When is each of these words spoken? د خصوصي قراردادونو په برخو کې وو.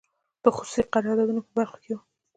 د 0.43 0.45
خصوصي 0.55 0.81
قراردادونو 0.93 1.41
په 1.45 1.51
برخو 1.57 1.77
کې 1.83 1.91
وو. 1.93 2.01